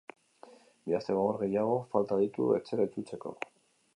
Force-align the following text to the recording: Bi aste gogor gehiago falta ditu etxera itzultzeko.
Bi 0.87 0.95
aste 0.99 1.17
gogor 1.17 1.37
gehiago 1.41 1.77
falta 1.93 2.19
ditu 2.23 2.49
etxera 2.61 2.91
itzultzeko. 2.91 3.37